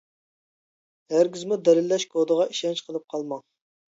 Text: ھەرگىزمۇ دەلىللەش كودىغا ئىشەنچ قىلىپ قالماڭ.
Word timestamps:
ھەرگىزمۇ 1.15 1.57
دەلىللەش 1.69 2.05
كودىغا 2.13 2.47
ئىشەنچ 2.55 2.81
قىلىپ 2.89 3.05
قالماڭ. 3.15 3.45